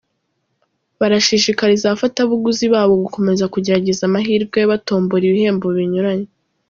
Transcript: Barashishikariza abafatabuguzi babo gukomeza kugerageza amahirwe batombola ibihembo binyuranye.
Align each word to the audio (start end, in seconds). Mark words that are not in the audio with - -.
Barashishikariza 0.99 1.83
abafatabuguzi 1.87 2.65
babo 2.73 2.93
gukomeza 3.03 3.49
kugerageza 3.53 4.01
amahirwe 4.09 4.59
batombola 4.71 5.23
ibihembo 5.29 5.67
binyuranye. 5.77 6.29